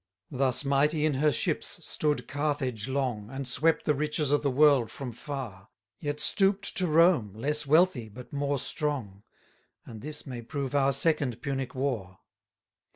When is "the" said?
3.85-3.93, 4.41-4.49